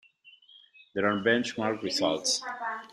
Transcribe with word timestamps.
There 0.95 1.05
are 1.05 1.21
benchmark 1.23 1.83
results. 1.83 2.41